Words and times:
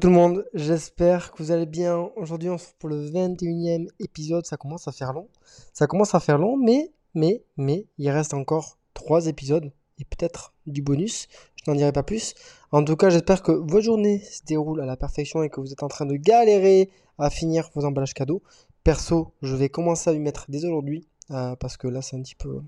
tout 0.00 0.08
le 0.08 0.14
monde, 0.14 0.46
j'espère 0.54 1.30
que 1.30 1.42
vous 1.42 1.50
allez 1.50 1.66
bien. 1.66 2.10
Aujourd'hui, 2.16 2.48
on 2.48 2.56
se 2.56 2.64
retrouve 2.64 2.78
pour 2.78 2.88
le 2.88 3.10
21e 3.10 3.86
épisode. 3.98 4.46
Ça 4.46 4.56
commence 4.56 4.88
à 4.88 4.92
faire 4.92 5.12
long. 5.12 5.28
Ça 5.74 5.86
commence 5.86 6.14
à 6.14 6.20
faire 6.20 6.38
long, 6.38 6.56
mais, 6.56 6.90
mais, 7.14 7.44
mais, 7.58 7.86
il 7.98 8.10
reste 8.10 8.32
encore 8.32 8.78
3 8.94 9.26
épisodes 9.26 9.70
et 9.98 10.04
peut-être 10.04 10.54
du 10.66 10.80
bonus. 10.80 11.28
Je 11.56 11.70
n'en 11.70 11.76
dirai 11.76 11.92
pas 11.92 12.02
plus. 12.02 12.34
En 12.72 12.82
tout 12.82 12.96
cas, 12.96 13.10
j'espère 13.10 13.42
que 13.42 13.52
votre 13.52 13.82
journée 13.82 14.20
se 14.20 14.42
déroule 14.42 14.80
à 14.80 14.86
la 14.86 14.96
perfection 14.96 15.42
et 15.42 15.50
que 15.50 15.60
vous 15.60 15.70
êtes 15.70 15.82
en 15.82 15.88
train 15.88 16.06
de 16.06 16.16
galérer 16.16 16.88
à 17.18 17.28
finir 17.28 17.68
vos 17.74 17.84
emballages 17.84 18.14
cadeaux. 18.14 18.42
Perso, 18.82 19.34
je 19.42 19.54
vais 19.54 19.68
commencer 19.68 20.08
à 20.08 20.14
y 20.14 20.18
mettre 20.18 20.46
dès 20.48 20.64
aujourd'hui 20.64 21.06
euh, 21.30 21.56
parce 21.56 21.76
que 21.76 21.88
là, 21.88 22.00
c'est 22.00 22.16
un 22.16 22.22
petit 22.22 22.36
peu. 22.36 22.62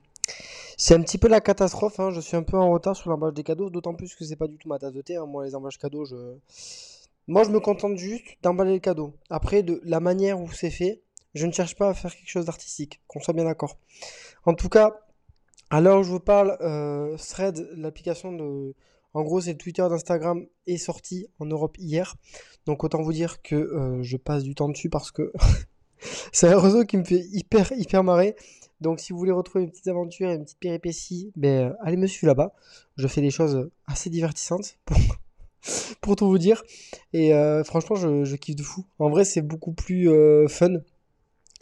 C'est 0.77 0.95
un 0.95 1.01
petit 1.01 1.17
peu 1.17 1.28
la 1.28 1.41
catastrophe, 1.41 1.98
hein. 1.98 2.11
je 2.11 2.20
suis 2.20 2.37
un 2.37 2.42
peu 2.42 2.59
en 2.59 2.70
retard 2.70 2.95
sur 2.95 3.09
l'emballage 3.09 3.34
des 3.34 3.42
cadeaux, 3.42 3.70
d'autant 3.70 3.95
plus 3.95 4.14
que 4.14 4.25
c'est 4.25 4.37
pas 4.37 4.48
du 4.48 4.59
tout 4.59 4.69
ma 4.69 4.78
tasse 4.78 4.92
de 4.92 5.01
thé. 5.01 5.17
hein. 5.17 5.25
Moi, 5.25 5.47
les 5.47 5.55
emballages 5.55 5.78
cadeaux, 5.78 6.05
je... 6.05 6.37
Moi, 7.29 7.45
je 7.45 7.51
me 7.51 7.61
contente 7.61 7.97
juste 7.97 8.25
d'emballer 8.43 8.75
le 8.75 8.81
cadeau. 8.81 9.15
Après, 9.31 9.62
de 9.62 9.81
la 9.85 10.01
manière 10.01 10.41
où 10.41 10.51
c'est 10.51 10.71
fait, 10.71 11.03
je 11.35 11.47
ne 11.47 11.53
cherche 11.53 11.77
pas 11.77 11.89
à 11.89 11.95
faire 11.95 12.15
quelque 12.15 12.29
chose 12.29 12.47
d'artistique, 12.47 13.01
qu'on 13.07 13.21
soit 13.21 13.35
bien 13.35 13.45
d'accord. 13.45 13.79
En 14.45 14.55
tout 14.55 14.69
cas, 14.69 15.01
à 15.71 15.81
l'heure 15.81 16.01
où 16.01 16.03
je 16.03 16.11
vous 16.11 16.21
parle, 16.21 16.57
euh, 16.61 17.17
Thread, 17.17 17.69
l'application 17.77 18.33
de... 18.33 18.75
En 19.15 19.23
gros, 19.23 19.41
c'est 19.41 19.55
Twitter 19.55 19.87
d'Instagram, 19.89 20.47
est 20.67 20.79
sorti 20.79 21.27
en 21.39 21.47
Europe 21.47 21.77
hier. 21.79 22.17
Donc 22.67 22.83
autant 22.83 23.03
vous 23.03 23.12
dire 23.12 23.41
que 23.43 23.55
euh, 23.55 24.03
je 24.03 24.17
passe 24.17 24.43
du 24.43 24.55
temps 24.55 24.69
dessus 24.69 24.91
parce 24.91 25.11
que 25.11 25.33
c'est 26.33 26.48
un 26.48 26.59
réseau 26.59 26.84
qui 26.84 26.97
me 26.97 27.05
fait 27.05 27.25
hyper, 27.33 27.73
hyper 27.73 28.03
marrer. 28.05 28.36
Donc 28.81 29.01
si 29.01 29.12
vous 29.12 29.19
voulez 29.19 29.33
retrouver 29.33 29.64
une 29.64 29.70
petite 29.70 29.89
aventure 29.89 30.29
et 30.29 30.34
une 30.34 30.45
petite 30.45 30.59
péripétie, 30.59 31.31
ben, 31.36 31.77
allez 31.81 31.97
me 31.97 32.07
suivre 32.07 32.27
là-bas. 32.27 32.53
Je 32.97 33.07
fais 33.07 33.20
des 33.20 33.31
choses 33.31 33.70
assez 33.86 34.11
divertissantes 34.11 34.79
pour 36.00 36.16
tout 36.16 36.27
vous 36.27 36.38
dire. 36.38 36.62
Et 37.12 37.34
euh, 37.34 37.64
franchement, 37.64 37.96
je, 37.96 38.36
kiffe 38.36 38.56
de 38.56 38.62
fou. 38.62 38.86
En 38.98 39.10
vrai, 39.10 39.24
c'est 39.24 39.42
beaucoup 39.42 39.72
plus 39.72 40.10
euh, 40.10 40.48
fun. 40.48 40.74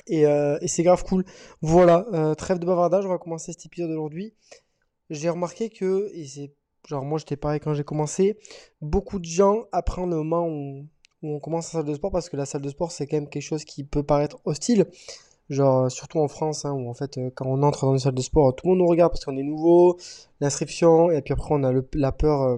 Et, 0.06 0.26
euh, 0.26 0.58
et 0.60 0.68
c'est 0.68 0.82
grave 0.82 1.04
cool. 1.04 1.24
Voilà, 1.60 2.06
trêve 2.36 2.58
de 2.58 2.66
bavardage, 2.66 3.06
on 3.06 3.10
va 3.10 3.18
commencer 3.18 3.52
cet 3.52 3.66
épisode 3.66 3.90
aujourd'hui. 3.90 4.34
J'ai 5.10 5.28
remarqué 5.28 5.70
que, 5.70 6.10
et 6.14 6.26
c'est 6.26 6.52
genre 6.88 7.04
moi 7.04 7.18
j'étais 7.18 7.36
pareil 7.36 7.60
quand 7.60 7.74
j'ai 7.74 7.84
commencé, 7.84 8.38
beaucoup 8.80 9.18
de 9.18 9.26
gens 9.26 9.64
apprennent 9.70 10.10
le 10.10 10.16
moment 10.16 10.48
où, 10.48 10.86
on 11.22 11.38
commence 11.38 11.66
la 11.74 11.80
salle 11.80 11.84
de 11.84 11.94
sport 11.94 12.10
parce 12.10 12.30
que 12.30 12.36
la 12.36 12.46
salle 12.46 12.62
de 12.62 12.70
sport 12.70 12.90
c'est 12.90 13.06
quand 13.06 13.18
même 13.18 13.28
quelque 13.28 13.42
chose 13.42 13.64
qui 13.64 13.84
peut 13.84 14.02
paraître 14.02 14.38
hostile. 14.44 14.86
Genre, 15.50 15.90
surtout 15.90 16.20
en 16.20 16.28
France, 16.28 16.64
hein, 16.64 16.72
où 16.72 16.88
en 16.88 16.94
fait, 16.94 17.18
quand 17.34 17.44
on 17.44 17.64
entre 17.64 17.84
dans 17.84 17.92
une 17.92 17.98
salle 17.98 18.14
de 18.14 18.22
sport, 18.22 18.54
tout 18.54 18.66
le 18.66 18.70
monde 18.70 18.78
nous 18.78 18.86
regarde 18.86 19.10
parce 19.12 19.24
qu'on 19.24 19.36
est 19.36 19.42
nouveau, 19.42 19.98
l'inscription, 20.40 21.10
et 21.10 21.20
puis 21.22 21.32
après, 21.32 21.48
on 21.50 21.64
a 21.64 21.72
le- 21.72 21.88
la 21.94 22.12
peur, 22.12 22.56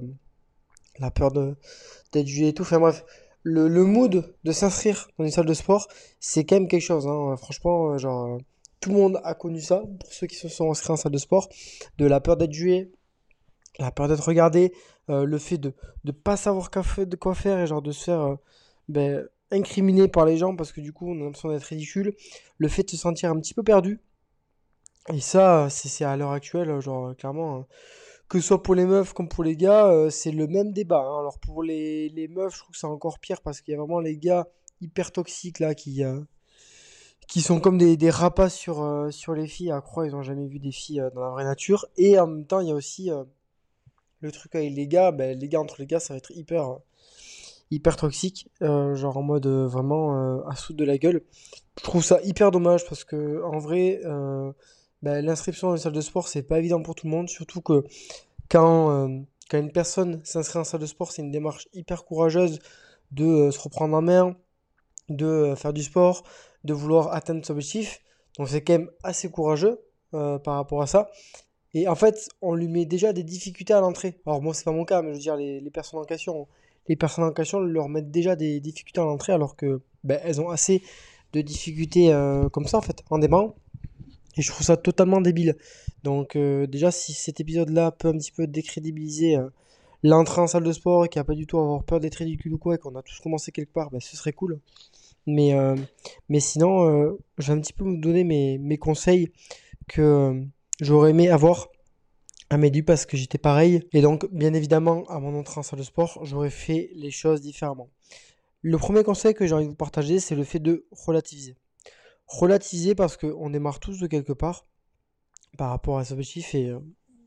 la 0.99 1.11
peur 1.11 1.33
de, 1.33 1.57
d'être 2.13 2.27
jugé 2.27 2.49
et 2.49 2.55
tout. 2.55 2.63
Enfin 2.63 2.81
bref, 2.81 3.05
le, 3.43 3.69
le 3.69 3.85
mood 3.85 4.35
de 4.45 4.53
s'inscrire 4.53 5.09
dans 5.19 5.25
une 5.25 5.31
salle 5.31 5.47
de 5.47 5.55
sport, 5.55 5.89
c'est 6.21 6.45
quand 6.45 6.57
même 6.57 6.69
quelque 6.69 6.83
chose, 6.83 7.07
hein. 7.07 7.37
Franchement, 7.37 7.93
euh, 7.93 7.99
genre, 7.99 8.35
euh, 8.35 8.39
tout 8.81 8.91
le 8.91 8.97
monde 8.97 9.21
a 9.25 9.35
connu 9.35 9.61
ça, 9.61 9.83
pour 10.01 10.13
ceux 10.13 10.27
qui 10.27 10.37
se 10.37 10.49
sont 10.49 10.71
inscrits 10.71 10.93
en 10.93 10.97
salle 10.97 11.13
de 11.13 11.19
sport, 11.19 11.49
de 11.99 12.07
la 12.07 12.21
peur 12.21 12.37
d'être 12.37 12.53
jugé, 12.53 12.93
la 13.79 13.91
peur 13.91 14.09
d'être 14.09 14.25
regardé, 14.25 14.73
euh, 15.11 15.25
le 15.25 15.39
fait 15.39 15.59
de 15.59 15.73
ne 16.05 16.13
pas 16.13 16.37
savoir 16.37 16.69
de 16.71 17.17
quoi 17.17 17.35
faire 17.35 17.59
et 17.59 17.67
genre 17.67 17.83
de 17.83 17.93
se 17.93 18.05
faire 18.05 18.21
euh, 18.21 18.37
ben, 18.89 19.27
incriminer 19.51 20.09
par 20.09 20.25
les 20.25 20.37
gens 20.37 20.55
parce 20.55 20.73
que 20.73 20.81
du 20.81 20.93
coup 20.93 21.11
on 21.11 21.21
a 21.21 21.25
l'impression 21.25 21.51
d'être 21.51 21.65
ridicule, 21.65 22.15
le 22.59 22.69
fait 22.69 22.85
de 22.85 22.91
se 22.91 22.97
sentir 22.97 23.31
un 23.31 23.39
petit 23.41 23.55
peu 23.55 23.63
perdu. 23.63 24.01
Et 25.13 25.21
ça, 25.21 25.69
c'est 25.69 26.05
à 26.05 26.17
l'heure 26.17 26.31
actuelle, 26.31 26.81
genre 26.81 27.17
clairement, 27.17 27.57
hein, 27.57 27.67
que 28.33 28.41
soit 28.41 28.63
pour 28.63 28.75
les 28.75 28.87
meufs 28.87 29.13
comme 29.13 29.29
pour 29.29 29.45
les 29.45 29.57
gars, 29.59 29.89
euh, 29.89 30.09
c'est 30.09 30.31
le 30.31 30.47
même 30.47 30.73
débat. 30.73 31.01
hein. 31.01 31.19
Alors 31.21 31.39
pour 31.39 31.63
les, 31.63 32.09
les 32.09 32.29
meufs, 32.29 32.55
je 32.55 32.61
trouve 32.61 32.73
que 32.73 32.79
c'est 32.79 32.87
encore 32.87 33.19
pire 33.19 33.43
parce 33.43 33.61
qu'il 33.61 33.73
y 33.73 33.75
a 33.75 33.79
vraiment 33.79 34.01
les 34.01 34.17
gars 34.17 34.49
hyper 34.81 35.13
toxiques 35.13 35.59
là 35.59 35.75
qui, 35.75 36.03
euh, 36.03 36.19
qui 37.29 37.43
sont 37.43 37.61
comme 37.61 37.77
des, 37.77 37.99
des 37.99 38.09
rapaces 38.09 38.55
sur, 38.55 38.81
euh, 38.83 39.11
les 39.37 39.47
filles 39.47 39.71
à 39.71 39.83
croire 39.83 40.07
ils 40.07 40.15
ont 40.17 40.23
jamais 40.23 40.47
vu 40.47 40.59
des 40.61 40.73
filles 40.73 41.05
dans 41.15 41.21
la 41.21 41.29
vraie 41.29 41.45
nature. 41.45 41.85
Et 41.99 42.19
en 42.19 42.27
même 42.27 42.47
temps, 42.47 42.61
il 42.61 42.69
y 42.69 42.73
a 42.73 42.75
aussi 42.75 43.11
le 44.21 44.33
truc 44.33 44.55
avec 44.55 44.73
les 44.73 44.87
gars, 44.87 45.13
ben, 45.13 45.39
les 45.39 45.49
gars 45.51 45.61
entre 45.61 45.77
les 45.79 45.87
gars, 45.87 46.01
ça 46.01 46.15
va 46.15 46.19
être 46.19 46.31
hyper, 46.31 46.79
hyper 47.71 47.97
toxique, 47.97 48.49
genre 48.63 49.19
en 49.19 49.23
mode 49.23 49.47
vraiment 49.47 50.43
à 50.47 50.57
soude 50.57 50.77
de 50.77 50.85
la 50.87 50.97
gueule. 50.97 51.23
Je 51.79 51.83
trouve 51.83 52.03
ça 52.03 52.19
hyper 52.23 52.51
dommage 52.51 52.87
parce 52.89 53.05
que 53.05 53.43
en 53.45 53.59
vrai, 53.59 54.01
ben, 55.03 55.25
l'inscription 55.25 55.69
dans 55.69 55.77
une 55.77 55.83
salle 55.83 55.93
de 55.93 56.01
sport, 56.01 56.29
c'est 56.29 56.43
pas 56.43 56.59
évident 56.59 56.81
pour 56.81 56.95
tout 56.95 57.07
le 57.07 57.11
monde, 57.11 57.29
surtout 57.29 57.61
que 57.61 57.85
quand, 58.49 58.91
euh, 58.91 59.19
quand 59.51 59.59
une 59.59 59.73
personne 59.73 60.21
s'inscrit 60.25 60.59
en 60.61 60.65
salle 60.65 60.81
de 60.81 60.87
sport, 60.87 61.11
c'est 61.11 61.23
une 61.23 61.33
démarche 61.33 61.69
hyper 61.73 62.05
courageuse 62.05 62.61
de 63.11 63.25
euh, 63.25 63.51
se 63.51 63.59
reprendre 63.59 63.97
en 63.97 64.03
main, 64.03 64.37
de 65.09 65.27
euh, 65.27 65.57
faire 65.57 65.73
du 65.73 65.83
sport, 65.83 66.23
de 66.65 66.73
vouloir 66.73 67.13
atteindre 67.13 67.45
son 67.45 67.55
objectif. 67.55 68.01
Donc 68.39 68.49
c'est 68.49 68.63
quand 68.63 68.75
même 68.75 68.91
assez 69.03 69.31
courageux 69.31 69.81
par 70.11 70.57
rapport 70.57 70.83
à 70.83 70.87
ça. 70.87 71.11
Et 71.73 71.89
en 71.89 71.95
fait, 71.95 72.29
on 72.43 72.55
lui 72.55 72.69
met 72.69 72.85
déjà 72.85 73.15
des 73.15 73.23
difficultés 73.23 73.73
à 73.73 73.81
l'entrée. 73.81 74.21
Alors 74.27 74.43
moi, 74.43 74.53
c'est 74.53 74.65
pas 74.65 74.73
mon 74.73 74.85
cas, 74.85 75.01
mais 75.01 75.09
je 75.09 75.15
veux 75.15 75.21
dire, 75.21 75.37
les, 75.37 75.71
personnes 75.71 76.01
en 76.01 76.05
question, 76.05 76.47
les 76.87 76.97
personnes 76.97 77.25
en 77.25 77.33
question 77.33 77.61
leur 77.61 77.89
mettent 77.89 78.11
déjà 78.11 78.37
des 78.37 78.61
difficultés 78.61 79.01
à 79.01 79.05
l'entrée 79.05 79.33
alors 79.33 79.57
que 79.57 79.81
ben, 80.05 80.21
elles 80.23 80.39
ont 80.41 80.51
assez 80.51 80.83
de 81.33 81.41
difficultés 81.41 82.13
comme 82.53 82.67
ça 82.67 82.79
en 82.79 82.83
fait 82.83 83.03
en 83.09 83.19
démarrant. 83.19 83.55
Et 84.37 84.43
je 84.43 84.51
trouve 84.51 84.65
ça 84.67 84.77
totalement 84.77 85.21
débile. 85.21 85.57
Donc 86.03 86.37
euh, 86.37 86.67
déjà, 86.67 86.91
si 86.91 87.13
cet 87.13 87.41
épisode-là 87.41 87.91
peut 87.93 88.09
un 88.09 88.19
petit 88.19 88.33
peu 88.33 88.47
décrédibiliser 88.47 89.37
euh, 89.37 89.49
l'entrée 90.03 90.41
en 90.41 90.47
salle 90.47 90.65
de 90.65 90.73
sport 90.73 91.05
et 91.05 91.09
qu'il 91.09 91.19
n'y 91.21 91.23
a 91.23 91.25
pas 91.25 91.35
du 91.35 91.47
tout 91.47 91.59
à 91.59 91.63
avoir 91.63 91.85
peur 91.85 92.01
d'être 92.01 92.17
ridicule 92.17 92.55
ou 92.55 92.59
quoi, 92.59 92.75
et 92.75 92.79
qu'on 92.79 92.95
a 92.97 93.03
tous 93.03 93.21
commencé 93.21 93.53
quelque 93.53 93.73
part, 93.73 93.91
ben, 93.91 94.01
ce 94.01 94.17
serait 94.17 94.33
cool. 94.33 94.61
Mais, 95.27 95.55
euh, 95.55 95.77
mais 96.29 96.41
sinon, 96.41 97.17
je 97.39 97.47
vais 97.47 97.59
un 97.59 97.61
petit 97.61 97.73
peu 97.73 97.85
vous 97.85 97.97
donner 97.97 98.25
mes, 98.25 98.59
mes 98.59 98.79
conseils 98.79 99.31
que 99.89 100.43
j'aurais 100.81 101.11
aimé 101.11 101.29
avoir 101.29 101.69
à 102.51 102.59
mes 102.59 102.71
débuts 102.71 102.85
parce 102.85 103.07
que 103.07 103.17
j'étais 103.17 103.39
pareil. 103.39 103.83
Et 103.93 104.03
donc, 104.03 104.27
bien 104.33 104.53
évidemment, 104.53 105.05
à 105.09 105.21
mon 105.21 105.39
entrée 105.39 105.61
en 105.61 105.63
salle 105.63 105.79
de 105.79 105.85
sport, 105.85 106.21
j'aurais 106.25 106.51
fait 106.51 106.91
les 106.95 107.11
choses 107.11 107.41
différemment. 107.41 107.89
Le 108.61 108.77
premier 108.79 109.03
conseil 109.03 109.35
que 109.35 109.47
j'ai 109.47 109.55
envie 109.55 109.65
de 109.65 109.71
vous 109.71 109.77
partager, 109.77 110.21
c'est 110.21 110.35
le 110.35 110.45
fait 110.45 110.59
de 110.59 110.87
relativiser. 110.93 111.57
Relativiser 112.27 112.95
parce 112.95 113.17
qu'on 113.17 113.51
démarre 113.51 113.81
tous 113.81 113.99
de 113.99 114.07
quelque 114.07 114.33
part 114.33 114.67
par 115.59 115.71
rapport 115.71 115.99
à 115.99 116.05
cet 116.05 116.13
objectif 116.13 116.55
et, 116.55 116.71
euh, 116.71 116.81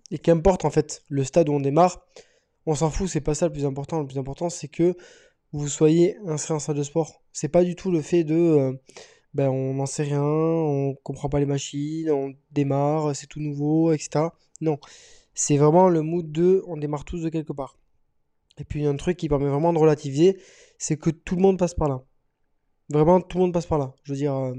et 0.10 0.18
qu'importe 0.18 0.66
en 0.66 0.70
fait 0.70 1.04
le 1.10 1.24
stade 1.24 1.50
où 1.50 1.54
on 1.54 1.60
démarre, 1.60 2.06
on 2.66 2.76
s'en 2.76 2.90
fout, 2.90 3.08
c'est 3.08 3.22
pas 3.22 3.36
ça 3.36 3.46
le 3.46 3.52
plus 3.52 3.66
important. 3.66 4.00
Le 4.00 4.08
plus 4.08 4.18
important, 4.18 4.50
c'est 4.50 4.68
que 4.68 4.96
vous 5.52 5.68
soyez 5.68 6.18
inscrit 6.26 6.54
en 6.54 6.60
salle 6.60 6.76
de 6.76 6.84
sport. 6.84 7.24
C'est 7.32 7.48
pas 7.50 7.64
du 7.64 7.76
tout 7.76 7.92
le 7.92 8.02
fait 8.02 8.24
de 8.24 8.36
euh, 8.36 8.74
ben 9.34 9.50
on 9.50 9.74
n'en 9.76 9.86
sait 9.86 10.04
rien, 10.04 10.24
on 10.24 10.96
comprend 11.04 11.30
pas 11.30 11.40
les 11.40 11.46
machines, 11.46 12.10
on 12.10 12.34
démarre, 12.52 13.16
c'est 13.16 13.28
tout 13.28 13.42
nouveau, 13.42 13.92
etc. 13.92 14.28
Non, 14.62 14.80
c'est 15.34 15.58
vraiment 15.58 15.90
le 15.90 16.02
mood 16.02 16.32
de 16.32 16.64
on 16.68 16.78
démarre 16.78 17.06
tous 17.06 17.22
de 17.22 17.30
quelque 17.30 17.54
part. 17.54 17.78
Et 18.58 18.64
puis 18.64 18.80
il 18.80 18.84
y 18.84 18.88
a 18.88 18.90
un 18.90 18.96
truc 18.96 19.18
qui 19.18 19.28
permet 19.28 19.50
vraiment 19.50 19.74
de 19.74 19.78
relativiser, 19.78 20.40
c'est 20.78 20.98
que 20.98 21.10
tout 21.10 21.36
le 21.36 21.42
monde 21.42 21.60
passe 21.60 21.74
par 21.74 21.90
là. 21.90 22.04
Vraiment, 22.90 23.22
tout 23.22 23.38
le 23.38 23.44
monde 23.44 23.54
passe 23.54 23.66
par 23.66 23.80
là. 23.80 23.94
Je 24.04 24.14
veux 24.14 24.18
dire, 24.18 24.36
euh, 24.36 24.54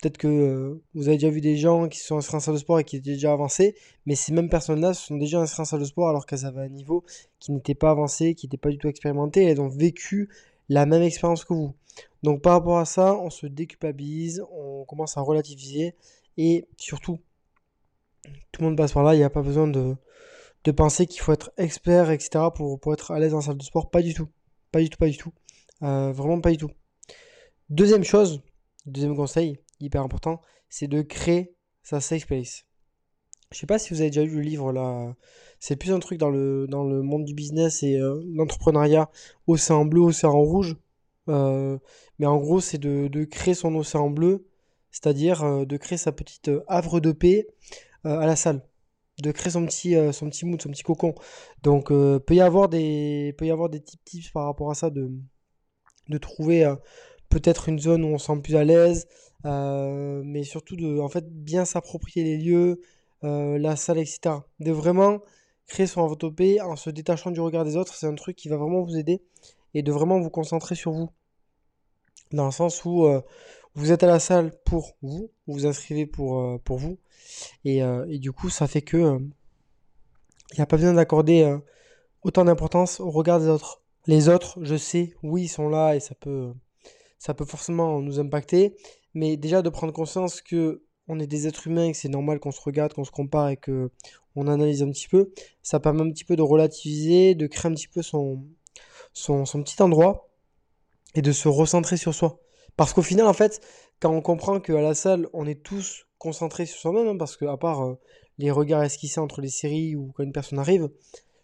peut-être 0.00 0.18
que 0.18 0.28
euh, 0.28 0.82
vous 0.94 1.08
avez 1.08 1.16
déjà 1.16 1.30
vu 1.30 1.40
des 1.40 1.56
gens 1.56 1.88
qui 1.88 1.98
sont 2.00 2.16
inscrits 2.16 2.36
en 2.36 2.40
salle 2.40 2.54
de 2.54 2.58
sport 2.58 2.80
et 2.80 2.84
qui 2.84 2.96
étaient 2.96 3.12
déjà 3.12 3.32
avancés, 3.32 3.76
mais 4.06 4.14
ces 4.16 4.32
mêmes 4.32 4.48
personnes-là 4.48 4.94
se 4.94 5.06
sont 5.06 5.16
déjà 5.16 5.40
inscrits 5.40 5.62
en 5.62 5.64
salle 5.64 5.80
de 5.80 5.84
sport 5.84 6.08
alors 6.08 6.26
qu'elles 6.26 6.44
avaient 6.44 6.62
un 6.62 6.68
niveau 6.68 7.04
qui 7.38 7.52
n'était 7.52 7.74
pas 7.74 7.90
avancé, 7.90 8.34
qui 8.34 8.46
n'était 8.46 8.56
pas 8.56 8.70
du 8.70 8.78
tout 8.78 8.88
expérimenté, 8.88 9.42
et 9.42 9.46
elles 9.46 9.60
ont 9.60 9.68
vécu 9.68 10.28
la 10.68 10.86
même 10.86 11.02
expérience 11.02 11.44
que 11.44 11.54
vous. 11.54 11.74
Donc 12.22 12.42
par 12.42 12.54
rapport 12.54 12.78
à 12.78 12.84
ça, 12.84 13.16
on 13.16 13.30
se 13.30 13.46
déculpabilise, 13.46 14.44
on 14.52 14.84
commence 14.84 15.16
à 15.16 15.20
relativiser, 15.20 15.94
et 16.36 16.66
surtout, 16.76 17.20
tout 18.50 18.62
le 18.62 18.68
monde 18.68 18.76
passe 18.76 18.92
par 18.92 19.04
là, 19.04 19.14
il 19.14 19.18
n'y 19.18 19.24
a 19.24 19.30
pas 19.30 19.42
besoin 19.42 19.68
de, 19.68 19.96
de 20.64 20.70
penser 20.70 21.06
qu'il 21.06 21.20
faut 21.20 21.32
être 21.32 21.52
expert, 21.56 22.10
etc. 22.10 22.46
pour, 22.54 22.78
pour 22.80 22.92
être 22.92 23.10
à 23.10 23.18
l'aise 23.18 23.34
en 23.34 23.40
salle 23.40 23.58
de 23.58 23.62
sport. 23.62 23.90
Pas 23.90 24.02
du 24.02 24.14
tout. 24.14 24.28
Pas 24.70 24.80
du 24.80 24.88
tout, 24.90 24.98
pas 24.98 25.08
du 25.08 25.16
tout. 25.16 25.32
Euh, 25.82 26.12
vraiment 26.12 26.40
pas 26.40 26.50
du 26.50 26.56
tout. 26.56 26.70
Deuxième 27.72 28.04
chose, 28.04 28.42
deuxième 28.84 29.16
conseil, 29.16 29.58
hyper 29.80 30.02
important, 30.02 30.42
c'est 30.68 30.88
de 30.88 31.00
créer 31.00 31.56
sa 31.82 32.02
safe 32.02 32.26
place. 32.26 32.66
Je 33.50 33.56
sais 33.56 33.66
pas 33.66 33.78
si 33.78 33.94
vous 33.94 34.02
avez 34.02 34.10
déjà 34.10 34.22
lu 34.24 34.34
le 34.34 34.40
livre 34.42 34.72
là. 34.74 35.16
C'est 35.58 35.76
plus 35.76 35.90
un 35.90 35.98
truc 35.98 36.18
dans 36.18 36.28
le, 36.28 36.66
monde 37.02 37.24
du 37.24 37.32
business 37.32 37.82
et 37.82 37.96
euh, 37.96 38.22
l'entrepreneuriat, 38.34 39.10
océan 39.46 39.86
bleu, 39.86 40.02
océan 40.02 40.38
rouge. 40.38 40.76
Euh, 41.30 41.78
mais 42.18 42.26
en 42.26 42.36
gros, 42.36 42.60
c'est 42.60 42.76
de, 42.76 43.08
de 43.08 43.24
créer 43.24 43.54
son 43.54 43.74
océan 43.74 44.10
bleu, 44.10 44.46
c'est-à-dire 44.90 45.42
euh, 45.42 45.64
de 45.64 45.78
créer 45.78 45.96
sa 45.96 46.12
petite 46.12 46.48
euh, 46.48 46.62
havre 46.68 47.00
de 47.00 47.10
paix 47.12 47.46
à 48.04 48.26
la 48.26 48.36
salle. 48.36 48.60
De 49.22 49.32
créer 49.32 49.52
son 49.52 49.64
petit, 49.64 49.94
son 50.12 50.28
petit 50.28 50.44
mood, 50.44 50.60
son 50.60 50.68
petit 50.68 50.82
cocon. 50.82 51.14
Donc, 51.62 51.88
peut 51.88 52.34
y 52.34 52.40
avoir 52.42 52.68
des, 52.68 53.34
peut 53.38 53.46
y 53.46 53.50
avoir 53.50 53.70
des 53.70 53.80
petits 53.80 53.98
tips 54.04 54.30
par 54.30 54.44
rapport 54.44 54.70
à 54.70 54.74
ça, 54.74 54.90
de, 54.90 55.10
de 56.08 56.18
trouver 56.18 56.66
peut-être 57.32 57.70
une 57.70 57.78
zone 57.78 58.04
où 58.04 58.08
on 58.08 58.18
se 58.18 58.26
sent 58.26 58.40
plus 58.42 58.56
à 58.56 58.64
l'aise, 58.64 59.08
euh, 59.46 60.22
mais 60.24 60.44
surtout 60.44 60.76
de 60.76 61.00
en 61.00 61.08
fait 61.08 61.24
bien 61.30 61.64
s'approprier 61.64 62.24
les 62.24 62.36
lieux, 62.36 62.82
euh, 63.24 63.58
la 63.58 63.74
salle, 63.76 63.98
etc. 63.98 64.36
De 64.60 64.70
vraiment 64.70 65.20
créer 65.66 65.86
son 65.86 66.02
enveloppé 66.02 66.60
en 66.60 66.76
se 66.76 66.90
détachant 66.90 67.30
du 67.30 67.40
regard 67.40 67.64
des 67.64 67.76
autres, 67.76 67.94
c'est 67.94 68.06
un 68.06 68.14
truc 68.14 68.36
qui 68.36 68.48
va 68.48 68.56
vraiment 68.58 68.82
vous 68.82 68.96
aider. 68.96 69.22
et 69.74 69.82
de 69.82 69.90
vraiment 69.92 70.20
vous 70.20 70.28
concentrer 70.28 70.74
sur 70.74 70.92
vous. 70.92 71.08
Dans 72.32 72.44
le 72.44 72.52
sens 72.52 72.84
où 72.84 73.06
euh, 73.06 73.22
vous 73.74 73.92
êtes 73.92 74.02
à 74.02 74.06
la 74.06 74.18
salle 74.18 74.52
pour 74.64 74.96
vous, 75.00 75.30
vous 75.46 75.54
vous 75.54 75.66
inscrivez 75.66 76.04
pour, 76.06 76.60
pour 76.62 76.76
vous, 76.76 76.98
et, 77.64 77.78
et, 77.78 78.18
du 78.18 78.32
coup, 78.32 78.50
ça 78.50 78.66
fait 78.66 78.82
que 78.82 79.18
il 80.52 80.56
n'y 80.58 80.62
a 80.62 80.66
pas 80.66 80.76
besoin 80.76 80.92
d'accorder 80.92 81.56
autant 82.22 82.44
d'importance 82.44 83.00
au 83.00 83.10
regard 83.10 83.40
des 83.40 83.48
autres. 83.48 83.80
Les 84.06 84.28
autres, 84.28 84.58
je 84.62 84.76
sais, 84.76 85.14
oui, 85.22 85.44
ils 85.44 85.48
sont 85.48 85.70
là 85.70 85.94
et 85.94 86.00
ça 86.00 86.14
peut, 86.14 86.52
ça 87.22 87.34
peut 87.34 87.44
forcément 87.44 88.00
nous 88.00 88.18
impacter, 88.18 88.74
mais 89.14 89.36
déjà 89.36 89.62
de 89.62 89.68
prendre 89.68 89.92
conscience 89.92 90.40
que 90.40 90.82
on 91.06 91.20
est 91.20 91.28
des 91.28 91.46
êtres 91.46 91.68
humains 91.68 91.84
et 91.84 91.92
que 91.92 91.96
c'est 91.96 92.08
normal 92.08 92.40
qu'on 92.40 92.50
se 92.50 92.60
regarde, 92.60 92.94
qu'on 92.94 93.04
se 93.04 93.12
compare 93.12 93.50
et 93.50 93.56
que 93.56 93.92
on 94.34 94.48
analyse 94.48 94.82
un 94.82 94.90
petit 94.90 95.06
peu, 95.06 95.32
ça 95.62 95.78
permet 95.78 96.02
un 96.02 96.10
petit 96.10 96.24
peu 96.24 96.34
de 96.34 96.42
relativiser, 96.42 97.36
de 97.36 97.46
créer 97.46 97.70
un 97.70 97.74
petit 97.76 97.86
peu 97.86 98.02
son, 98.02 98.44
son, 99.12 99.44
petit 99.62 99.80
endroit 99.80 100.30
et 101.14 101.22
de 101.22 101.30
se 101.30 101.46
recentrer 101.46 101.96
sur 101.96 102.12
soi. 102.12 102.40
Parce 102.76 102.92
qu'au 102.92 103.02
final, 103.02 103.28
en 103.28 103.34
fait, 103.34 103.60
quand 104.00 104.10
on 104.10 104.20
comprend 104.20 104.58
qu'à 104.58 104.80
la 104.80 104.94
salle, 104.94 105.28
on 105.32 105.46
est 105.46 105.62
tous 105.62 106.08
concentrés 106.18 106.66
sur 106.66 106.80
soi-même, 106.80 107.06
hein, 107.06 107.16
parce 107.16 107.36
qu'à 107.36 107.56
part 107.56 107.84
euh, 107.84 107.94
les 108.38 108.50
regards 108.50 108.82
esquissés 108.82 109.20
entre 109.20 109.40
les 109.40 109.50
séries 109.50 109.94
ou 109.94 110.10
quand 110.16 110.24
une 110.24 110.32
personne 110.32 110.58
arrive, 110.58 110.90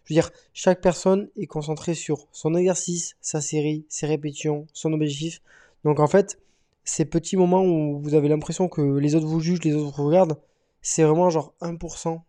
je 0.09 0.13
veux 0.13 0.21
dire, 0.21 0.31
chaque 0.53 0.81
personne 0.81 1.29
est 1.37 1.45
concentrée 1.45 1.93
sur 1.93 2.27
son 2.33 2.55
exercice, 2.55 3.15
sa 3.21 3.39
série, 3.39 3.85
ses 3.87 4.07
répétitions, 4.07 4.67
son 4.73 4.91
objectif. 4.91 5.41
Donc 5.83 5.99
en 5.99 6.07
fait, 6.07 6.39
ces 6.83 7.05
petits 7.05 7.37
moments 7.37 7.63
où 7.63 8.01
vous 8.01 8.13
avez 8.15 8.27
l'impression 8.27 8.67
que 8.67 8.81
les 8.97 9.15
autres 9.15 9.27
vous 9.27 9.39
jugent, 9.39 9.63
les 9.63 9.73
autres 9.73 9.95
vous 9.95 10.07
regardent, 10.07 10.39
c'est 10.81 11.03
vraiment 11.03 11.29
genre 11.29 11.53
1% 11.61 12.21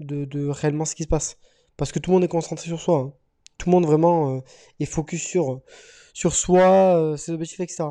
de, 0.00 0.48
réellement 0.48 0.84
ce 0.84 0.94
qui 0.94 1.04
se 1.04 1.08
passe. 1.08 1.38
Parce 1.76 1.92
que 1.92 1.98
tout 1.98 2.10
le 2.10 2.14
monde 2.14 2.24
est 2.24 2.28
concentré 2.28 2.66
sur 2.66 2.80
soi. 2.80 2.98
Hein. 2.98 3.12
Tout 3.58 3.68
le 3.68 3.74
monde 3.74 3.86
vraiment 3.86 4.36
euh, 4.36 4.40
est 4.80 4.84
focus 4.84 5.22
sur, 5.22 5.60
sur 6.12 6.34
soi, 6.34 6.96
euh, 6.96 7.16
ses 7.16 7.32
objectifs, 7.32 7.60
etc. 7.60 7.84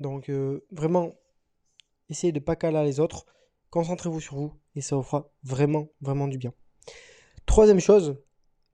Donc 0.00 0.28
euh, 0.28 0.64
vraiment, 0.70 1.12
essayez 2.08 2.32
de 2.32 2.40
pas 2.40 2.56
caler 2.56 2.82
les 2.84 3.00
autres. 3.00 3.26
Concentrez-vous 3.70 4.20
sur 4.20 4.36
vous 4.36 4.54
et 4.76 4.80
ça 4.80 4.96
vous 4.96 5.02
fera 5.02 5.30
vraiment, 5.42 5.88
vraiment 6.00 6.28
du 6.28 6.38
bien. 6.38 6.52
Troisième 7.44 7.80
chose, 7.80 8.16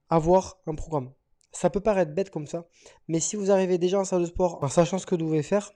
avoir 0.09 0.59
un 0.67 0.75
programme. 0.75 1.13
Ça 1.55 1.71
peut 1.71 1.81
paraître 1.81 2.13
bête 2.13 2.31
comme 2.31 2.47
ça, 2.47 2.67
mais 3.09 3.21
si 3.21 3.37
vous 3.37 3.51
arrivez 3.51 3.79
déjà 3.79 3.99
en 4.01 4.05
salle 4.05 4.23
de 4.23 4.27
sport 4.27 4.63
en 4.63 4.69
sachant 4.69 4.99
ce 4.99 5.07
que 5.07 5.15
vous 5.15 5.31
devez 5.31 5.43
faire, 5.43 5.73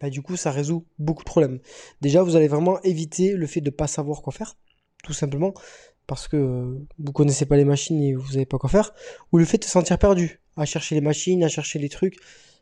bah, 0.00 0.10
du 0.10 0.22
coup 0.22 0.36
ça 0.36 0.50
résout 0.50 0.86
beaucoup 0.98 1.22
de 1.22 1.28
problèmes. 1.28 1.60
Déjà 2.00 2.22
vous 2.22 2.34
allez 2.34 2.48
vraiment 2.48 2.80
éviter 2.82 3.34
le 3.34 3.46
fait 3.46 3.60
de 3.60 3.70
ne 3.70 3.76
pas 3.76 3.86
savoir 3.86 4.22
quoi 4.22 4.32
faire, 4.32 4.56
tout 5.04 5.12
simplement 5.12 5.52
parce 6.06 6.28
que 6.28 6.78
vous 6.98 7.12
connaissez 7.12 7.46
pas 7.46 7.56
les 7.56 7.64
machines 7.64 8.02
et 8.02 8.14
vous 8.14 8.32
savez 8.32 8.46
pas 8.46 8.58
quoi 8.58 8.70
faire, 8.70 8.94
ou 9.32 9.38
le 9.38 9.44
fait 9.44 9.58
de 9.58 9.64
se 9.64 9.70
sentir 9.70 9.98
perdu, 9.98 10.40
à 10.56 10.64
chercher 10.64 10.94
les 10.94 11.00
machines, 11.00 11.42
à 11.44 11.48
chercher 11.48 11.78
les 11.78 11.88
trucs, 11.88 12.16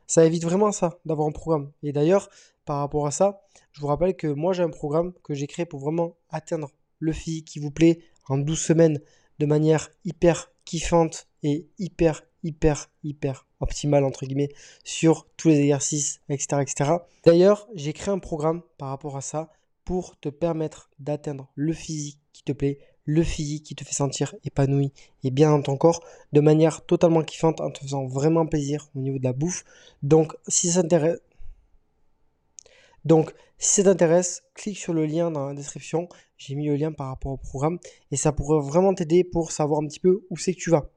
ça 0.07 0.25
évite 0.25 0.45
vraiment 0.45 0.73
ça, 0.73 0.99
d'avoir 1.05 1.29
un 1.29 1.33
programme. 1.33 1.71
Et 1.83 1.93
d'ailleurs, 1.93 2.31
par 2.65 2.79
rapport 2.79 3.07
à 3.07 3.11
ça, 3.11 3.43
je 3.73 3.81
vous 3.81 3.87
rappelle 3.87 4.17
que 4.17 4.27
moi 4.27 4.53
j'ai 4.53 4.63
un 4.63 4.71
programme 4.71 5.13
que 5.23 5.35
j'ai 5.35 5.47
créé 5.47 5.67
pour 5.67 5.81
vraiment 5.81 6.17
atteindre 6.31 6.71
le 6.99 7.13
physique 7.13 7.47
qui 7.47 7.59
vous 7.59 7.71
plaît 7.71 8.01
en 8.29 8.39
12 8.39 8.59
semaines 8.59 9.01
de 9.39 9.47
manière 9.47 9.91
hyper 10.05 10.51
kiffante 10.65 11.27
et 11.43 11.69
hyper, 11.79 12.23
hyper, 12.43 12.91
hyper 13.03 13.47
optimale, 13.61 14.05
entre 14.05 14.27
guillemets, 14.27 14.51
sur 14.85 15.27
tous 15.37 15.49
les 15.49 15.61
exercices, 15.61 16.21
etc. 16.29 16.63
etc. 16.63 16.91
D'ailleurs, 17.25 17.69
j'ai 17.75 17.93
créé 17.93 18.13
un 18.13 18.19
programme 18.19 18.63
par 18.79 18.89
rapport 18.89 19.17
à 19.17 19.21
ça 19.21 19.51
pour 19.85 20.19
te 20.19 20.29
permettre 20.29 20.91
d'atteindre 20.99 21.49
le 21.55 21.73
physique 21.73 22.19
qui 22.33 22.43
te 22.43 22.53
plaît, 22.53 22.79
le 23.05 23.23
physique 23.23 23.65
qui 23.65 23.75
te 23.75 23.85
fait 23.85 23.95
sentir 23.95 24.35
épanoui 24.45 24.93
et 25.23 25.31
bien 25.31 25.51
dans 25.51 25.63
ton 25.63 25.77
corps 25.77 26.03
de 26.33 26.41
manière 26.41 26.85
totalement 26.87 27.23
kiffante 27.23 27.61
en 27.61 27.71
te 27.71 27.81
faisant 27.81 28.07
vraiment 28.07 28.47
plaisir 28.47 28.89
au 28.95 29.01
niveau 29.01 29.19
de 29.19 29.25
la 29.25 29.33
bouffe. 29.33 29.65
Donc, 30.03 30.35
si 30.49 30.71
ça 30.71 30.83
t'intéresse, 30.83 31.19
donc, 33.05 33.33
si 33.59 33.83
ça 33.83 33.85
t'intéresse, 33.85 34.43
clique 34.55 34.79
sur 34.79 34.95
le 34.95 35.07
lien 35.07 35.31
dans 35.31 35.47
la 35.47 35.55
description. 35.55 36.09
J'ai 36.37 36.55
mis 36.55 36.67
le 36.67 36.77
lien 36.77 36.93
par 36.93 37.09
rapport 37.09 37.33
au 37.33 37.37
programme 37.37 37.79
et 38.11 38.17
ça 38.17 38.33
pourrait 38.33 38.61
vraiment 38.61 38.95
t'aider 38.95 39.25
pour 39.25 39.53
savoir 39.53 39.81
un 39.81 39.87
petit 39.87 40.01
peu 40.01 40.27
où 40.31 40.37
c'est 40.37 40.55
que 40.55 40.59
tu 40.59 40.71
vas. 40.71 40.91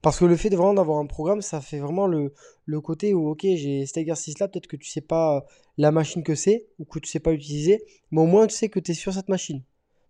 Parce 0.00 0.18
que 0.18 0.24
le 0.24 0.36
fait 0.36 0.50
de 0.50 0.56
vraiment 0.56 0.74
d'avoir 0.74 0.98
un 0.98 1.06
programme, 1.06 1.42
ça 1.42 1.60
fait 1.60 1.78
vraiment 1.78 2.06
le, 2.06 2.34
le 2.66 2.80
côté 2.80 3.14
où, 3.14 3.28
ok, 3.28 3.42
j'ai 3.42 3.86
cet 3.86 3.98
exercice-là, 3.98 4.48
peut-être 4.48 4.66
que 4.66 4.76
tu 4.76 4.88
sais 4.88 5.00
pas 5.00 5.46
la 5.78 5.92
machine 5.92 6.24
que 6.24 6.34
c'est 6.34 6.66
ou 6.78 6.84
que 6.84 6.98
tu 6.98 7.08
sais 7.08 7.20
pas 7.20 7.30
l'utiliser, 7.30 7.84
mais 8.10 8.20
au 8.20 8.26
moins 8.26 8.46
tu 8.48 8.54
sais 8.54 8.68
que 8.68 8.80
tu 8.80 8.90
es 8.90 8.94
sur 8.94 9.12
cette 9.14 9.28
machine. 9.28 9.62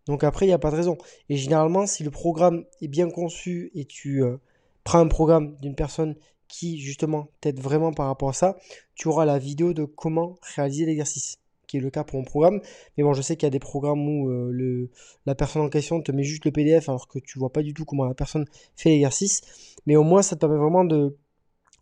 Donc 0.06 0.24
après, 0.24 0.46
il 0.46 0.48
n'y 0.48 0.54
a 0.54 0.58
pas 0.58 0.70
de 0.70 0.76
raison. 0.76 0.96
Et 1.28 1.36
généralement, 1.36 1.86
si 1.86 2.02
le 2.02 2.10
programme 2.10 2.64
est 2.80 2.88
bien 2.88 3.10
conçu 3.10 3.70
et 3.74 3.84
tu 3.84 4.22
euh, 4.24 4.38
prends 4.82 4.98
un 4.98 5.08
programme 5.08 5.56
d'une 5.60 5.74
personne 5.74 6.16
qui 6.52 6.78
justement 6.78 7.28
t'aide 7.40 7.58
vraiment 7.58 7.92
par 7.92 8.06
rapport 8.06 8.28
à 8.28 8.34
ça, 8.34 8.58
tu 8.94 9.08
auras 9.08 9.24
la 9.24 9.38
vidéo 9.38 9.72
de 9.72 9.84
comment 9.86 10.36
réaliser 10.54 10.84
l'exercice, 10.84 11.38
qui 11.66 11.78
est 11.78 11.80
le 11.80 11.88
cas 11.88 12.04
pour 12.04 12.18
mon 12.18 12.24
programme. 12.26 12.60
Mais 12.96 13.04
bon, 13.04 13.14
je 13.14 13.22
sais 13.22 13.36
qu'il 13.36 13.46
y 13.46 13.48
a 13.48 13.50
des 13.50 13.58
programmes 13.58 14.06
où 14.06 14.28
euh, 14.28 14.50
le, 14.52 14.90
la 15.24 15.34
personne 15.34 15.62
en 15.62 15.70
question 15.70 16.02
te 16.02 16.12
met 16.12 16.24
juste 16.24 16.44
le 16.44 16.52
PDF 16.52 16.90
alors 16.90 17.08
que 17.08 17.18
tu 17.18 17.38
vois 17.38 17.50
pas 17.50 17.62
du 17.62 17.72
tout 17.72 17.86
comment 17.86 18.04
la 18.04 18.12
personne 18.12 18.44
fait 18.76 18.90
l'exercice. 18.90 19.40
Mais 19.86 19.96
au 19.96 20.02
moins, 20.02 20.20
ça 20.20 20.36
te 20.36 20.40
permet 20.40 20.58
vraiment 20.58 20.84
de 20.84 21.16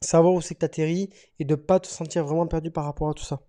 savoir 0.00 0.32
où 0.34 0.40
c'est 0.40 0.54
que 0.54 0.60
tu 0.60 0.66
atterris 0.66 1.10
et 1.40 1.44
de 1.44 1.56
pas 1.56 1.80
te 1.80 1.88
sentir 1.88 2.24
vraiment 2.24 2.46
perdu 2.46 2.70
par 2.70 2.84
rapport 2.84 3.10
à 3.10 3.14
tout 3.14 3.24
ça. 3.24 3.40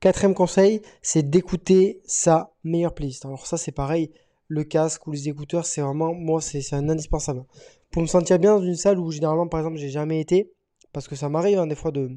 Quatrième 0.00 0.34
conseil, 0.34 0.82
c'est 1.00 1.28
d'écouter 1.28 2.02
sa 2.04 2.52
meilleure 2.62 2.94
playlist. 2.94 3.24
Alors 3.24 3.46
ça, 3.46 3.56
c'est 3.56 3.72
pareil, 3.72 4.10
le 4.50 4.64
casque 4.64 5.06
ou 5.06 5.12
les 5.12 5.28
écouteurs, 5.28 5.64
c'est 5.64 5.80
vraiment, 5.80 6.12
moi, 6.12 6.40
c'est 6.40 6.74
un 6.74 6.88
indispensable. 6.88 7.44
Pour 7.92 8.02
me 8.02 8.08
sentir 8.08 8.38
bien 8.40 8.56
dans 8.56 8.64
une 8.64 8.74
salle 8.74 8.98
où 8.98 9.10
généralement, 9.12 9.46
par 9.46 9.60
exemple, 9.60 9.78
j'ai 9.78 9.90
jamais 9.90 10.20
été, 10.20 10.52
parce 10.92 11.06
que 11.06 11.14
ça 11.14 11.28
m'arrive 11.28 11.58
hein, 11.58 11.66
des 11.68 11.76
fois 11.76 11.92
de 11.92 12.10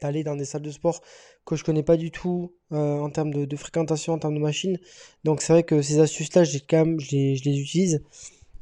d'aller 0.00 0.24
dans 0.24 0.34
des 0.34 0.44
salles 0.44 0.62
de 0.62 0.70
sport 0.70 1.00
que 1.46 1.54
je 1.54 1.62
connais 1.62 1.84
pas 1.84 1.96
du 1.96 2.10
tout 2.10 2.52
euh, 2.72 2.98
en 2.98 3.08
termes 3.10 3.32
de, 3.32 3.56
fréquentation, 3.56 4.14
en 4.14 4.18
termes 4.18 4.34
de 4.34 4.40
machines. 4.40 4.78
Donc 5.22 5.42
c'est 5.42 5.52
vrai 5.52 5.62
que 5.62 5.80
ces 5.80 6.00
astuces-là, 6.00 6.42
même, 6.72 6.98
je 6.98 7.10
les, 7.12 7.60
utilise. 7.60 8.02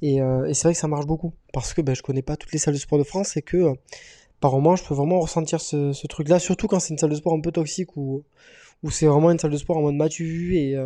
Et, 0.02 0.20
euh, 0.20 0.44
et 0.46 0.52
c'est 0.52 0.64
vrai 0.64 0.74
que 0.74 0.80
ça 0.80 0.88
marche 0.88 1.06
beaucoup. 1.06 1.32
Parce 1.54 1.72
que 1.72 1.80
ben, 1.80 1.94
je 1.94 2.02
connais 2.02 2.20
pas 2.20 2.36
toutes 2.36 2.52
les 2.52 2.58
salles 2.58 2.74
de 2.74 2.78
sport 2.78 2.98
de 2.98 3.04
France 3.04 3.38
et 3.38 3.42
que 3.42 3.56
euh, 3.56 3.74
par 4.40 4.52
moment, 4.52 4.76
je 4.76 4.84
peux 4.84 4.94
vraiment 4.94 5.18
ressentir 5.20 5.62
ce, 5.62 6.06
truc-là, 6.06 6.38
surtout 6.38 6.66
quand 6.66 6.80
c'est 6.80 6.92
une 6.92 6.98
salle 6.98 7.10
de 7.10 7.16
sport 7.16 7.32
un 7.32 7.40
peu 7.40 7.52
toxique 7.52 7.96
ou 7.96 8.22
c'est 8.90 9.06
vraiment 9.06 9.30
une 9.30 9.38
salle 9.38 9.50
de 9.50 9.58
sport 9.58 9.78
en 9.78 9.82
mode 9.82 9.94
matu 9.96 10.24
vu 10.24 10.56
et, 10.56 10.76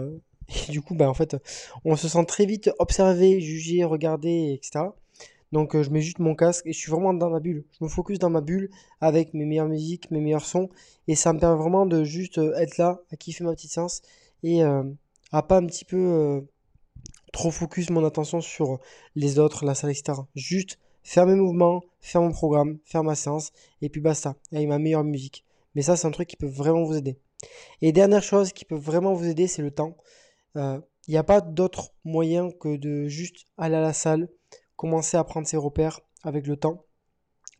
et, 0.49 0.73
du 0.73 0.83
coup, 0.83 0.95
bah, 0.95 1.09
en 1.09 1.15
fait, 1.15 1.37
on 1.85 1.97
se 1.97 2.09
sent 2.09 2.25
très 2.27 2.47
vite 2.47 2.71
observé, 2.79 3.41
jugé, 3.41 3.85
regardé, 3.85 4.53
etc. 4.55 4.87
Donc, 5.53 5.77
euh, 5.77 5.83
je 5.83 5.91
mets 5.91 6.01
juste 6.01 6.19
mon 6.19 6.35
casque 6.35 6.67
et 6.67 6.73
je 6.73 6.79
suis 6.79 6.91
vraiment 6.91 7.15
dans 7.15 7.31
ma 7.31 7.41
bulle. 7.41 7.65
Je 7.79 7.85
me 7.85 7.89
focus 7.89 8.19
dans 8.19 8.31
ma 8.31 8.41
bulle 8.41 8.71
avec 9.01 9.35
mes 9.35 9.45
meilleures 9.45 9.69
musiques, 9.69 10.11
mes 10.11 10.21
meilleurs 10.21 10.45
sons 10.45 10.69
et 11.07 11.15
ça 11.15 11.33
me 11.33 11.39
permet 11.39 11.57
vraiment 11.57 11.87
de 11.87 12.03
juste 12.03 12.39
euh, 12.39 12.57
être 12.57 12.77
là, 12.79 13.01
à 13.13 13.17
kiffer 13.17 13.45
ma 13.45 13.53
petite 13.53 13.71
séance 13.71 14.03
et 14.43 14.63
à 14.63 15.43
pas 15.43 15.57
un 15.57 15.65
petit 15.65 15.87
peu 15.87 16.45
trop 17.33 17.51
focus 17.51 17.89
mon 17.89 18.05
attention 18.05 18.43
sur 18.43 18.79
les 19.17 19.39
autres, 19.39 19.65
la 19.65 19.75
salle, 19.75 19.91
etc. 19.91 20.19
Juste 20.35 20.79
faire 21.03 21.27
mes 21.27 21.35
mouvements, 21.35 21.83
faire 22.01 22.23
mon 22.23 22.33
programme, 22.33 22.79
faire 22.85 23.05
ma 23.05 23.15
séance, 23.15 23.53
et 23.83 23.89
puis 23.89 24.01
basta, 24.01 24.37
avec 24.53 24.67
ma 24.69 24.79
meilleure 24.79 25.05
musique. 25.05 25.45
Mais 25.75 25.83
ça, 25.83 25.97
c'est 25.97 26.07
un 26.07 26.11
truc 26.11 26.29
qui 26.29 26.37
peut 26.37 26.47
vraiment 26.49 26.85
vous 26.85 26.97
aider. 26.97 27.19
Et 27.83 27.93
dernière 27.93 28.23
chose 28.23 28.53
qui 28.53 28.65
peut 28.65 28.77
vraiment 28.77 29.13
vous 29.13 29.27
aider, 29.27 29.47
c'est 29.47 29.63
le 29.63 29.71
temps. 29.71 29.97
Il 30.55 30.61
euh, 30.61 30.81
n'y 31.09 31.17
a 31.17 31.25
pas 31.25 31.41
d'autre 31.41 31.91
moyen 32.05 32.51
que 32.51 32.77
de 32.77 33.07
juste 33.07 33.47
aller 33.59 33.77
à 33.77 33.81
la 33.81 33.93
salle, 33.93 34.29
commencer 34.77 35.17
à 35.17 35.25
prendre 35.25 35.47
ses 35.47 35.57
repères 35.57 36.01
avec 36.23 36.47
le 36.47 36.57
temps. 36.57 36.85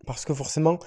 Parce 0.07 0.25
que 0.25 0.35
forcément, 0.35 0.79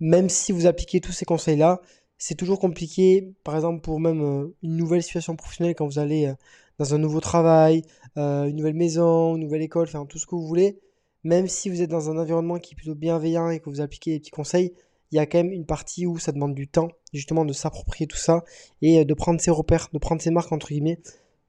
même 0.00 0.28
si 0.28 0.52
vous 0.52 0.66
appliquez 0.66 1.00
tous 1.00 1.12
ces 1.12 1.24
conseils-là, 1.24 1.80
c'est 2.18 2.34
toujours 2.34 2.58
compliqué, 2.58 3.34
par 3.44 3.54
exemple 3.54 3.80
pour 3.80 4.00
même 4.00 4.22
euh, 4.22 4.56
une 4.62 4.76
nouvelle 4.76 5.02
situation 5.02 5.36
professionnelle 5.36 5.74
quand 5.74 5.86
vous 5.86 5.98
allez 5.98 6.26
euh, 6.26 6.34
dans 6.78 6.94
un 6.94 6.98
nouveau 6.98 7.20
travail, 7.20 7.82
une 8.16 8.56
nouvelle 8.56 8.74
maison, 8.74 9.36
une 9.36 9.42
nouvelle 9.42 9.62
école, 9.62 9.86
enfin 9.86 10.06
tout 10.06 10.18
ce 10.18 10.26
que 10.26 10.34
vous 10.34 10.46
voulez 10.46 10.80
même 11.24 11.48
si 11.48 11.70
vous 11.70 11.82
êtes 11.82 11.90
dans 11.90 12.10
un 12.10 12.18
environnement 12.18 12.58
qui 12.58 12.74
est 12.74 12.76
plutôt 12.76 12.94
bienveillant 12.94 13.48
et 13.48 13.58
que 13.58 13.70
vous 13.70 13.80
appliquez 13.80 14.12
des 14.12 14.20
petits 14.20 14.30
conseils, 14.30 14.74
il 15.10 15.16
y 15.16 15.18
a 15.18 15.26
quand 15.26 15.38
même 15.38 15.52
une 15.52 15.66
partie 15.66 16.06
où 16.06 16.18
ça 16.18 16.32
demande 16.32 16.54
du 16.54 16.68
temps, 16.68 16.88
justement, 17.12 17.44
de 17.44 17.52
s'approprier 17.52 18.06
tout 18.06 18.16
ça 18.16 18.44
et 18.82 19.04
de 19.04 19.14
prendre 19.14 19.40
ses 19.40 19.50
repères, 19.50 19.88
de 19.92 19.98
prendre 19.98 20.20
ses 20.20 20.30
marques, 20.30 20.52
entre 20.52 20.68
guillemets, 20.68 21.00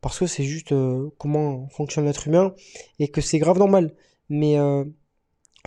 parce 0.05 0.19
que 0.19 0.27
c'est 0.27 0.43
juste 0.43 0.71
euh, 0.71 1.09
comment 1.17 1.67
fonctionne 1.69 2.05
l'être 2.05 2.27
humain 2.27 2.53
et 2.99 3.07
que 3.07 3.21
c'est 3.21 3.39
grave 3.39 3.57
normal. 3.57 3.91
Mais 4.29 4.59
euh, 4.59 4.85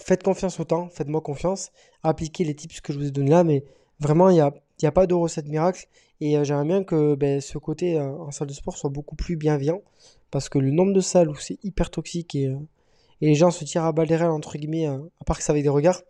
faites 0.00 0.22
confiance 0.22 0.60
au 0.60 0.64
temps, 0.64 0.88
faites-moi 0.90 1.20
confiance, 1.22 1.72
appliquez 2.04 2.44
les 2.44 2.54
tips 2.54 2.80
que 2.80 2.92
je 2.92 2.98
vous 2.98 3.08
ai 3.08 3.10
donnés 3.10 3.32
là, 3.32 3.42
mais 3.42 3.64
vraiment, 3.98 4.30
il 4.30 4.34
n'y 4.34 4.40
a, 4.40 4.52
a 4.84 4.92
pas 4.92 5.08
de 5.08 5.14
recette 5.14 5.48
miracle. 5.48 5.88
Et 6.20 6.36
j'aimerais 6.44 6.66
bien 6.66 6.84
que 6.84 7.16
ben, 7.16 7.40
ce 7.40 7.58
côté 7.58 7.98
en 7.98 8.30
salle 8.30 8.46
de 8.46 8.52
sport 8.52 8.76
soit 8.76 8.90
beaucoup 8.90 9.16
plus 9.16 9.34
bienveillant, 9.34 9.82
parce 10.30 10.48
que 10.48 10.60
le 10.60 10.70
nombre 10.70 10.92
de 10.92 11.00
salles 11.00 11.30
où 11.30 11.34
c'est 11.34 11.58
hyper 11.64 11.90
toxique 11.90 12.36
et 12.36 12.56
les 13.20 13.34
gens 13.34 13.50
se 13.50 13.64
tirent 13.64 13.86
à 13.86 13.90
balles 13.90 14.06
réelles, 14.06 14.30
entre 14.30 14.56
guillemets, 14.56 14.86
euh, 14.86 14.98
à 15.20 15.24
part 15.24 15.38
que 15.38 15.42
ça 15.42 15.50
avec 15.50 15.64
des 15.64 15.68
regards, 15.68 16.00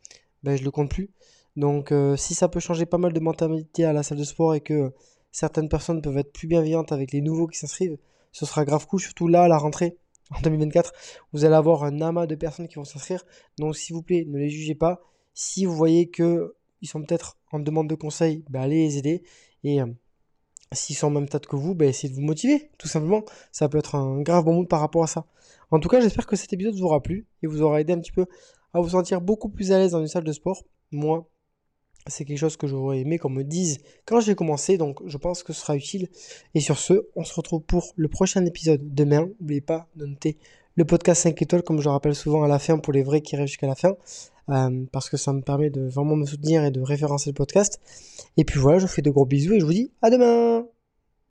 ben, 0.43 0.55
je 0.55 0.65
le 0.65 0.71
compte 0.71 0.91
plus. 0.91 1.09
Donc 1.57 1.93
euh, 1.93 2.15
si 2.17 2.35
ça 2.35 2.49
peut 2.49 2.61
changer 2.61 2.85
pas 2.85 2.99
mal 2.99 3.15
de 3.15 3.21
mentalité 3.21 3.87
à 3.87 3.95
la 3.95 4.03
salle 4.03 4.19
de 4.19 4.25
sport 4.25 4.55
et 4.55 4.61
que 4.61 4.93
certaines 5.33 5.71
personnes 5.71 6.03
peuvent 6.03 6.19
être 6.19 6.31
plus 6.31 6.47
bienveillantes 6.47 6.93
avec 6.93 7.13
les 7.13 7.23
nouveaux 7.23 7.47
qui 7.47 7.59
s'inscrivent, 7.59 7.97
ce 8.33 8.47
sera 8.47 8.65
grave 8.65 8.87
cool, 8.87 9.01
surtout 9.01 9.29
là 9.29 9.45
à 9.45 9.49
la 9.49 9.59
rentrée 9.59 9.97
en 10.31 10.41
2024. 10.41 10.93
Vous 11.33 11.45
allez 11.45 11.55
avoir 11.55 11.85
un 11.85 12.01
amas 12.01 12.27
de 12.27 12.35
personnes 12.35 12.69
qui 12.69 12.77
vont 12.77 12.85
s'inscrire. 12.85 13.25
Donc 13.59 13.77
s'il 13.77 13.95
vous 13.95 14.03
plaît, 14.03 14.25
ne 14.27 14.39
les 14.39 14.51
jugez 14.51 14.75
pas. 14.75 15.01
Si 15.35 15.65
vous 15.65 15.75
voyez 15.75 16.09
que 16.09 16.55
ils 16.81 16.89
sont 16.89 17.03
peut-être 17.03 17.39
en 17.53 17.59
demande 17.59 17.89
de 17.89 17.95
conseils, 17.95 18.45
bah, 18.51 18.63
allez 18.63 18.87
les 18.87 18.99
aider. 18.99 19.23
Et 19.65 19.81
euh, 19.81 19.87
s'ils 20.73 20.97
sont 20.97 21.09
au 21.09 21.11
même 21.11 21.27
stade 21.27 21.47
que 21.47 21.57
vous, 21.57 21.75
bah, 21.75 21.87
essayez 21.87 22.11
de 22.11 22.15
vous 22.15 22.25
motiver, 22.25 22.71
tout 22.79 22.89
simplement. 22.89 23.25
Ça 23.53 23.69
peut 23.69 23.79
être 23.79 23.95
un 23.95 24.21
grave 24.23 24.45
bon 24.45 24.55
mood 24.55 24.69
par 24.69 24.81
rapport 24.81 25.03
à 25.03 25.07
ça. 25.07 25.27
En 25.71 25.81
tout 25.81 25.89
cas, 25.89 26.01
j'espère 26.01 26.27
que 26.27 26.37
cet 26.37 26.53
épisode 26.53 26.75
vous 26.75 26.85
aura 26.85 27.03
plu 27.03 27.27
et 27.43 27.47
vous 27.47 27.63
aura 27.63 27.81
aidé 27.81 27.93
un 27.93 27.99
petit 27.99 28.13
peu 28.13 28.27
à 28.73 28.81
vous 28.81 28.91
sentir 28.91 29.21
beaucoup 29.21 29.49
plus 29.49 29.73
à 29.73 29.79
l'aise 29.79 29.93
dans 29.93 30.01
une 30.01 30.09
salle 30.09 30.25
de 30.25 30.33
sport. 30.33 30.65
Moi, 30.93 31.29
c'est 32.07 32.25
quelque 32.25 32.39
chose 32.39 32.57
que 32.57 32.67
j'aurais 32.67 33.01
aimé 33.01 33.19
qu'on 33.19 33.31
me 33.31 33.43
dise 33.43 33.79
quand 34.07 34.21
j'ai 34.21 34.35
commencé, 34.35 34.79
donc 34.79 35.01
je 35.07 35.17
pense 35.19 35.43
que 35.43 35.53
ce 35.53 35.61
sera 35.61 35.77
utile. 35.77 36.09
Et 36.55 36.61
sur 36.61 36.79
ce, 36.79 37.07
on 37.17 37.25
se 37.25 37.35
retrouve 37.35 37.63
pour 37.63 37.93
le 37.97 38.09
prochain 38.09 38.45
épisode 38.47 38.95
demain. 38.95 39.29
N'oubliez 39.41 39.61
pas 39.61 39.89
de 39.97 40.07
noter 40.07 40.39
le 40.77 40.85
podcast 40.85 41.23
5 41.23 41.43
étoiles, 41.43 41.63
comme 41.63 41.81
je 41.81 41.89
rappelle 41.89 42.15
souvent 42.15 42.45
à 42.45 42.49
la 42.49 42.61
fin 42.61 42.79
pour 42.79 42.93
les 42.93 43.03
vrais 43.03 43.21
qui 43.21 43.35
restent 43.35 43.49
jusqu'à 43.49 43.67
la 43.67 43.75
fin, 43.75 43.97
euh, 44.49 44.85
parce 44.93 45.11
que 45.11 45.17
ça 45.17 45.33
me 45.33 45.41
permet 45.41 45.71
de 45.71 45.89
vraiment 45.89 46.15
me 46.15 46.25
soutenir 46.25 46.65
et 46.65 46.71
de 46.71 46.81
référencer 46.81 47.31
le 47.31 47.35
podcast. 47.35 47.81
Et 48.37 48.45
puis 48.45 48.61
voilà, 48.61 48.79
je 48.79 48.87
vous 48.87 48.93
fais 48.93 49.03
de 49.03 49.11
gros 49.11 49.27
bisous 49.27 49.55
et 49.55 49.61
je 49.61 49.65
vous 49.65 49.73
dis 49.73 49.91
à 50.03 50.11
demain 50.11 50.68